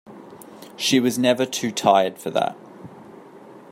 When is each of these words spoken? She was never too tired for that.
She 0.77 0.99
was 0.99 1.19
never 1.19 1.45
too 1.45 1.71
tired 1.71 2.17
for 2.17 2.31
that. 2.31 2.57